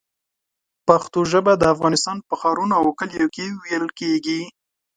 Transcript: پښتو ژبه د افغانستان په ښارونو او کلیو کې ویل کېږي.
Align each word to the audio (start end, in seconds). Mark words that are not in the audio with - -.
پښتو 0.87 1.19
ژبه 1.31 1.53
د 1.57 1.63
افغانستان 1.73 2.17
په 2.27 2.33
ښارونو 2.41 2.73
او 2.81 2.87
کلیو 2.99 3.27
کې 3.35 3.45
ویل 3.61 3.85
کېږي. 3.99 4.41